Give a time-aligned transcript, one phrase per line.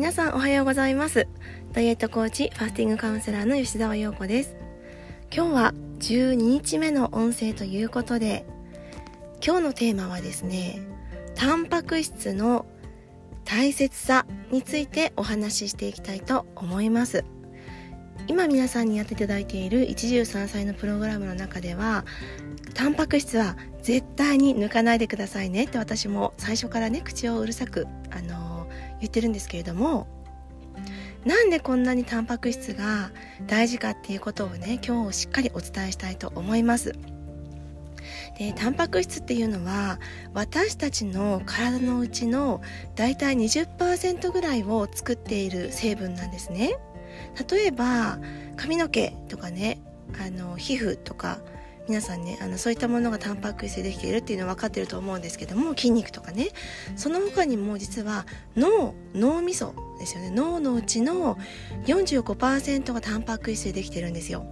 [0.00, 1.28] 皆さんおはようございます。
[1.74, 4.56] ダイエットコーチファスティングカウンセラーの吉澤陽子です。
[5.30, 8.46] 今日は12日目の音声ということで
[9.44, 10.80] 今日のテーマはですね
[11.34, 12.64] タンパク質の
[13.44, 17.22] 大切さについてお話ししていきたいと思います。
[18.26, 22.06] 今皆さんにやっていただいている一汁三菜のプログラムの中では
[22.72, 28.49] タンパク質は絶対に抜かないでくださいねって私も最初からね口をうるさく、あのー、
[29.00, 30.06] 言ってるんですけれども
[31.24, 33.10] なんでこんなにタンパク質が
[33.46, 36.94] 大事かっていうことをね今日しっかりお伝えしたいと思います。
[38.38, 40.00] でタンパク質っていうのは
[40.32, 42.62] 私たちの体のうちの
[42.96, 46.78] だいたい20%ぐらいを作っている成分なんですね。
[47.50, 48.18] 例えば
[48.56, 49.78] 髪の毛とかね
[50.18, 51.40] あの皮膚とか
[51.90, 56.50] 皆さんねあのそういったものがタンパク質でできているっていうのは分かってると思うんですけども筋肉とかね。
[56.94, 58.26] その他にも実は
[58.56, 60.30] 脳脳みそですよね。
[60.30, 61.36] 脳のうちの
[61.86, 64.46] 45%がタンパク質でできてるんですよ。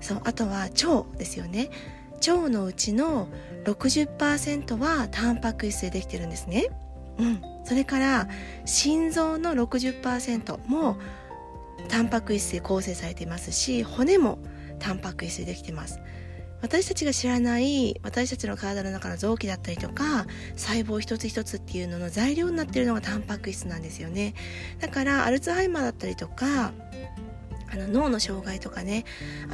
[0.00, 1.70] そうあとは腸ですよね。
[2.16, 3.28] 腸のうちの
[3.66, 6.70] 60%はタンパク質でできてるんですね。
[7.18, 7.40] うん。
[7.64, 8.28] それから
[8.64, 10.98] 心臓の60%も
[11.88, 14.40] タンパク質で構成されていますし骨も
[14.80, 16.00] タンパク質でできてます。
[16.64, 20.24] 私たちが知らない私たちの体の中の臓器だったりとか
[20.56, 24.32] 細胞一つ一つっていうのの材料になっているのがタンパク質なんですよね。
[24.80, 26.72] だからアルツハイマーだったりとか
[27.70, 29.04] あの脳の障害とかね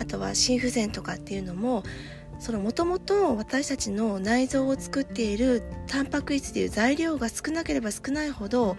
[0.01, 1.83] あとは心不全とかっていうのも
[2.39, 8.77] そのもともと私たちの内臓を作っているタンパク質という材料が少なければ少ないほど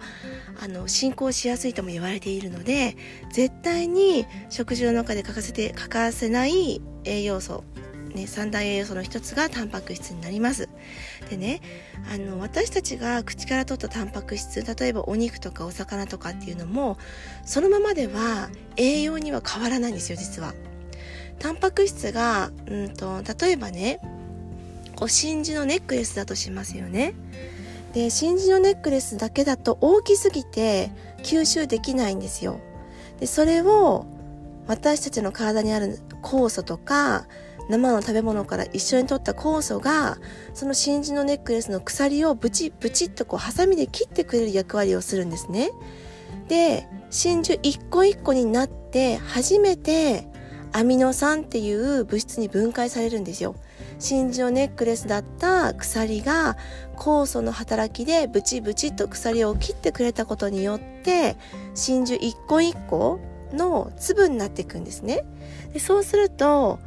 [0.58, 2.96] あの進行しやすいとも言われているので
[3.30, 7.62] 絶対に食事の中で欠かせて欠かせない栄養素
[8.14, 10.68] ね、三大栄養素の一つがタンパク質になります。
[11.30, 11.60] でね、
[12.12, 16.98] あの、私たちが口から取ったタンパク質、例えばお肉とかお魚とかっていうのも、
[17.44, 20.54] そのままでは栄養には変わらないんですよ、実は。
[21.38, 24.00] タンパク質が、うんと、例えばね、
[24.96, 27.14] こう真珠のネックレスだとしますよね。
[27.92, 30.90] で、真珠のネックレスだけだと大きすぎて
[31.22, 32.60] 吸収できないんですよ。
[33.18, 34.06] で、それを
[34.66, 37.26] 私たちの体にある酵素とか
[37.68, 40.18] 生の食べ物から一緒に取った酵素が
[40.54, 45.70] その真珠のネックレスの鎖をブチブチっとこうハサミで切ってくれる役割をするんですね。
[46.48, 50.26] で真珠一個一個になって初めて
[50.72, 53.54] アミノ酸っていう物質に分解されるんですよ。
[53.98, 56.56] 真珠のネックレスだった鎖が
[56.96, 61.36] 酵素の働きでブチブチっと鎖を切ってくれたことによって
[61.74, 63.20] 真珠一個一個
[63.52, 65.24] の粒になっていくんですね。
[65.72, 66.80] でそうすると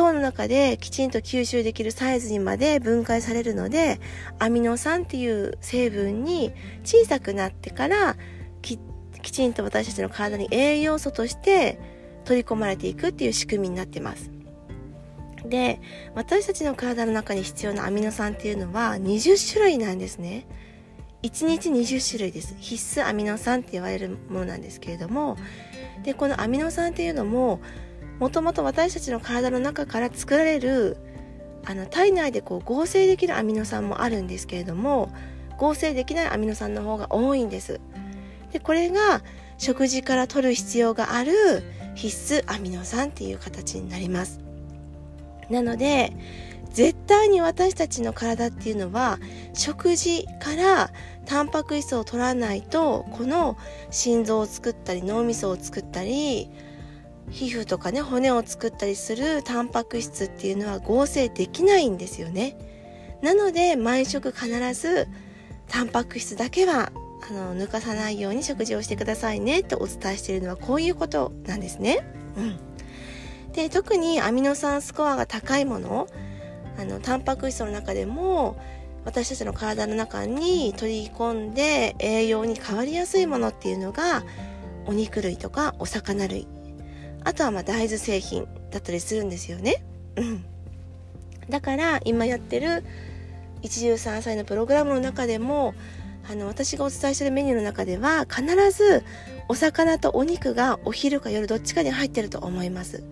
[0.00, 4.00] 腸の中できちんと吸収できるサイズにまで分解されるので
[4.38, 6.52] アミノ酸っていう成分に
[6.84, 8.16] 小さくなってから
[8.62, 8.78] き
[9.30, 11.78] ちんと私たちの体に栄養素として
[12.24, 14.30] 取り込まれていくっていう仕組みになってます。
[15.46, 15.80] で
[16.14, 20.46] 私たちの体の中に必要なアミノ酸っていうのは20種類なんですね。
[21.22, 22.56] 1日20種類です。
[22.58, 25.36] 必須アミノ酸って言われるものなんですけれども
[26.04, 27.60] でこのアミノ酸っていうのも
[28.22, 30.96] もともと私たちの体の中から作られる
[31.64, 35.12] あの体内でこう合成できるアミノ酸もあるんですけれども
[35.58, 37.80] 合成できないアミノ酸の方が多いんです。
[38.52, 39.22] でこれが
[39.58, 41.32] 食事から取る必要がある
[41.96, 44.38] 必須アミノ酸っていう形になります。
[45.50, 46.12] なので
[46.70, 49.18] 絶対に私たちの体っていうのは
[49.52, 50.92] 食事から
[51.26, 53.56] タンパク質を取らないとこの
[53.90, 56.48] 心臓を作ったり脳みそを作ったり
[57.32, 62.56] 皮膚とかね骨を作ったりするタンパク質っていうのは合成できないんですよね
[63.22, 65.08] なので毎食必ず
[65.68, 66.92] タンパク質だけは
[67.28, 72.04] あの抜かさないように食事をしてくださいねとお伝えしているのはこういうことなんですね。
[72.36, 72.58] うん、
[73.52, 76.08] で特にアミノ酸スコアが高いもの
[76.78, 78.56] あのタンパク質の中でも
[79.04, 84.24] 私たちの体の中に取り込んで栄養に変わりやすいものっていうのが
[84.86, 86.48] お肉類とかお魚類
[87.24, 89.84] あとはま大豆製品だったりするんですよね。
[90.16, 90.44] うん。
[91.48, 92.84] だから今やってる
[93.62, 95.74] 一汁三菜のプログラムの中でも
[96.30, 99.04] あの私がお伝えしてるメニューの中では必ず
[99.48, 103.02] お魚とお肉がお昼か夜どっちかに入ってると思います。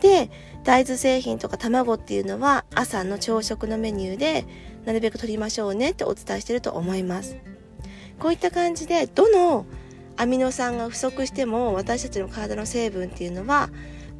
[0.00, 0.30] で
[0.64, 4.46] 大豆製品とか卵っていうのは朝の朝食のメニューで
[4.84, 7.36] なるべく取りましょうねってお伝えしてると思います。
[8.18, 9.66] こういった感じでどの
[10.16, 13.70] アミノ酸が不足しても私たちの体の成分っていうのは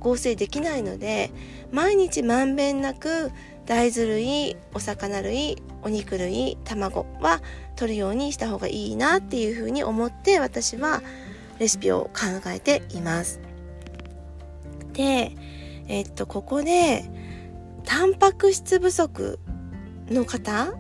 [0.01, 1.31] 合成できないので
[1.73, 3.31] 毎日まんべんなく
[3.67, 7.41] 大豆類お魚類お肉類卵は
[7.77, 11.03] 取るようにした方がいいなっていうふうに思って私は
[11.59, 13.41] レシピを考えています。
[14.93, 15.33] で
[15.89, 17.05] えっとここで
[17.85, 19.39] タンパク質不足
[20.11, 20.75] の方、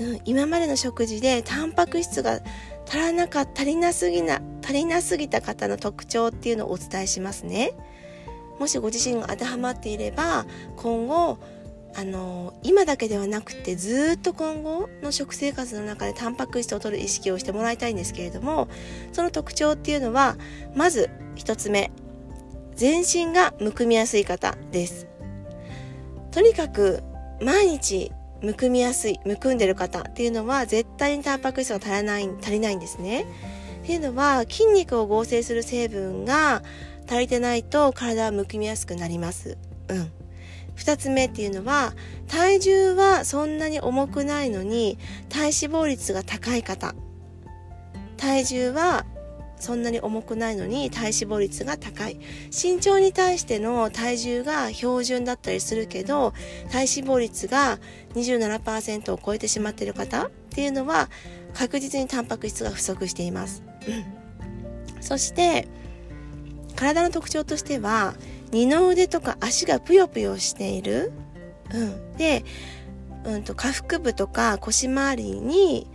[0.00, 2.40] うん、今までの食事でタンパク質が
[2.86, 7.72] 足らなか足りなすぎな足りなすぎた方の特徴っていうのをお伝えしますね。
[8.58, 10.46] もしご自身が当てはまっていれば
[10.76, 11.38] 今後
[11.96, 18.68] あの今だけではなくてずっと今後の食生活の中でタンパク質を取る意識をしてもらいたいんですけれども
[19.12, 20.36] その特徴っていうのは
[20.74, 21.90] まず1つ目
[22.74, 25.06] 全身がむくみやすい方です。
[26.32, 27.02] とにかく
[27.40, 28.10] 毎日
[28.44, 33.26] むくみやすいむくんでる方っていうのは絶対にタンパク質が足らない足りないんですね。
[33.82, 36.62] っていうのは筋肉を合成する成分が
[37.06, 39.58] 足りてないと体はむくみやすくなります。
[39.88, 40.10] うん。
[40.76, 41.94] 2つ目っていうのは
[42.28, 44.98] 体重はそんなに重くないのに
[45.28, 46.94] 体脂肪率が高い方。
[48.16, 49.04] 体重は
[49.58, 52.18] そんなに重くないのに体脂肪率が高い。
[52.50, 56.32] 身長に対しての体重が標準だったりするけど
[56.70, 57.78] 体脂肪率が
[58.14, 61.08] 27%を超えてしまっている方っていうのは
[61.54, 65.68] 確実にタンパク質が不足しています、うん、そして
[66.76, 68.14] 体の特徴としては
[68.50, 71.12] 二の腕とか足がぷよぷよしている、
[71.72, 72.44] うん、で、
[73.24, 75.88] うんと、下腹部とか腰回りに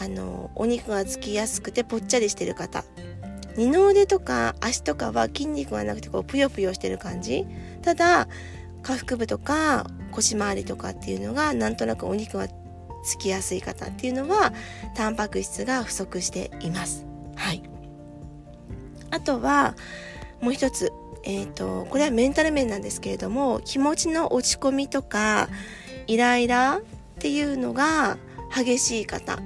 [0.00, 2.84] あのお肉がつきやすくてぽっちゃりしてる方。
[3.56, 7.44] 二の腕とか足とかは筋肉がなくてこうぷよぷよしてる感じ。
[7.82, 8.28] ただ
[8.82, 12.48] 下腹部とか腰回りとかっていうのがなんとなくお肉が
[13.04, 14.52] つきやすい方っていうのは
[14.94, 17.04] タンパク質が不足しています。
[17.34, 17.62] はい。
[19.10, 19.74] あとは
[20.40, 20.92] もう一つ。
[21.24, 25.48] えーと、これはメンタル面なんですけれども気持ちの落ち込みとか
[26.06, 26.80] イライラっ
[27.18, 28.16] ていうのが
[28.54, 29.40] 激しい方。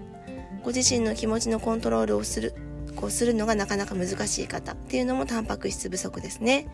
[0.63, 2.55] ご自身の気持ちのコントロールをする
[2.97, 6.67] こうするのがなかなか難しい方っていうのもタンパク質不足ですね。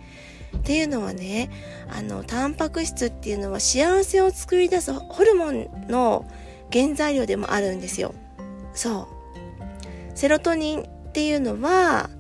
[0.57, 1.51] っていうのはね
[1.91, 6.27] あのタンパク質っていうのは幸せを作り出すホルモンの
[6.73, 8.15] 原材料でもあるんですよ。
[8.75, 9.09] そ
[10.15, 12.11] うセロトニンっていうのは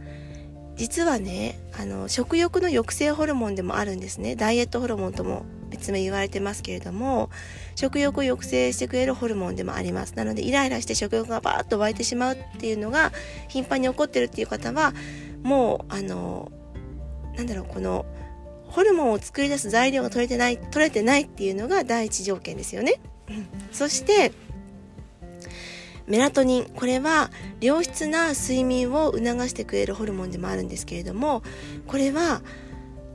[0.76, 7.31] 実はねあの食欲の抑制ホルモンでもあるんですねダイエットホルモンとも別名言われてますけれども
[7.79, 10.15] 食欲を抑制してくれるホルモンでもあります。
[10.17, 13.13] なのでイライラして食欲がバーッと湧いてしまうっていうのが
[13.47, 14.95] 頻繁に起こってるっていう方は
[15.45, 16.51] もうあの
[17.37, 18.05] なんだろうこの
[18.67, 24.33] ホルモンを作り出す材料が取れてない取れてないっていうのが第一条件ですよね、うん、そして
[26.09, 26.65] メラトニン。
[26.65, 31.45] これは良質な睡眠を促してくれるホルモンでもあるんですけれども
[31.87, 32.43] これは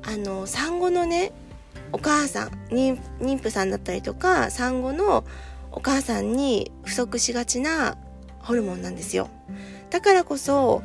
[0.04, 1.34] あの産後のね
[1.94, 2.98] お母さん妊
[3.38, 5.24] 婦さんだったりとか産後の
[5.72, 7.98] お母さんに不足しがちな
[8.40, 9.30] ホルモンなんですよ。
[9.90, 10.84] だからこそ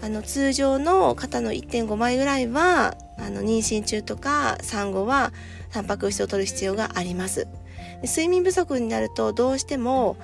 [0.00, 5.32] あの通常の方の1.5倍ぐらいはあの妊娠中とか産後は
[5.70, 7.46] タンパク質を摂る必要があります。
[8.02, 10.16] 睡眠不足になるとどうしても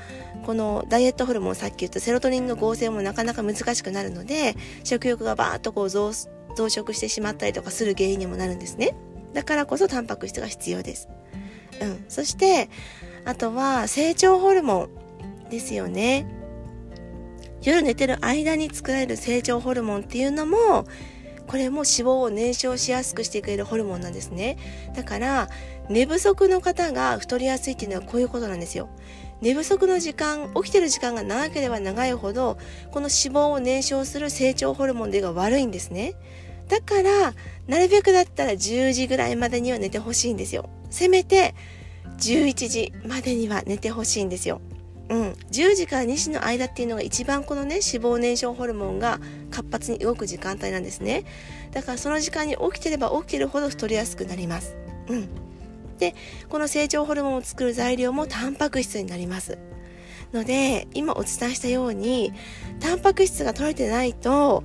[0.44, 4.54] このダイエットホルモンさっき言ったセロトニンの合成もなかなか難しくなるので
[4.84, 8.94] 食欲がバーッとこう増殖してしまったりとかする原因にもなるんですね
[9.32, 11.08] だからこそタンパク質が必要です、
[11.80, 12.68] うん、そして
[13.24, 14.88] あとは成長ホルモ
[15.46, 16.26] ンですよね。
[17.62, 20.86] 夜寝てる間に作られる成長ホルモンっていうのも
[21.46, 24.56] これも脂肪を燃焼しやすくしてくれるホルモンなんですね。
[24.94, 25.48] だから
[25.88, 28.88] 寝不足の方が太りやすいっていうのはこういうことなんですよ。
[29.40, 32.56] 寝不足の時間起きてる時間が長ければ長いほど
[32.92, 36.14] この脂肪を燃焼する成長ホルモンでが悪いんですね。
[36.70, 37.34] だから
[37.66, 40.70] なるべくだったら10時ぐらいまでには寝てほしいんですよ。
[40.88, 41.54] せめて
[42.18, 44.60] 11時までには寝てほしいんですよ。
[45.08, 49.18] うん、10時から2時の間っていうのが一番このね脂肪燃焼ホルモンが
[49.50, 51.24] 活発に動く時間帯なんですね。
[51.72, 54.76] だからその時間に起きてれば起きてるほど太りやすくなります、
[55.08, 55.28] うん、
[55.98, 56.14] で
[56.48, 59.58] この成長ホルモンを作る材料もタンパク質になります。
[60.32, 62.32] ので今お伝えしたように
[62.78, 64.62] タンパク質が取れてないと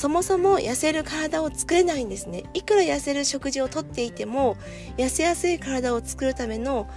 [0.00, 4.56] そもそも痩せる体を作れないんですねいくら痩せる食事をとっていても
[4.96, 6.88] 痩せやすい体を作るための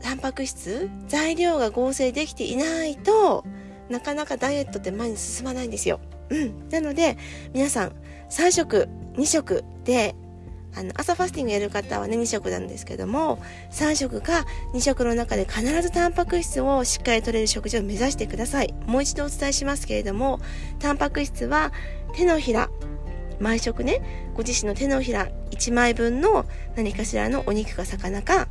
[0.00, 3.44] タンパク質材料が合成できていないと
[3.88, 5.98] なかなかダイエットって前に進まないんですよ。
[6.30, 6.68] うん。
[6.68, 7.18] なので
[7.52, 7.92] 皆さん
[8.30, 10.14] 3食2食で
[10.76, 13.38] あの朝ファスティングやる方はね2食なんですけども
[13.70, 18.74] 3食か2食の中で必ずタンパク質をしっかり取れる食事を目指してください。
[18.86, 20.38] もう一度お伝えしますけれども
[20.78, 21.72] タンパク質は
[22.14, 22.68] 手のひら
[23.40, 26.44] 毎食ねご自身の手のひら1枚分の
[26.76, 28.48] 何かしらのお肉か魚か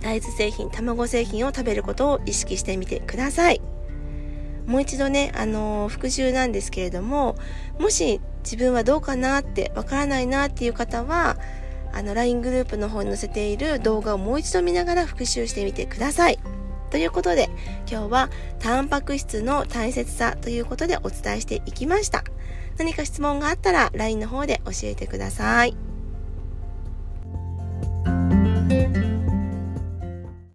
[0.00, 3.60] 大豆製品卵製品を食べることを意識してみてください。
[4.66, 7.36] もう一度ね、あのー、復習なんですけれども
[7.80, 11.36] もし自分はどうかなってわからないなっていう方は
[11.92, 16.38] あの LINE グループの方に載せている動画をもう一度見ながら復習してみてください。
[16.90, 17.50] ということで
[17.90, 18.30] 今日は
[18.60, 22.24] タンパク質の大切さということでお伝えしていきました。
[22.78, 25.76] 何か質問があったら LINE の方で教えてください。